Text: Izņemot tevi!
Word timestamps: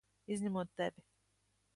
Izņemot 0.35 0.71
tevi! 0.81 1.05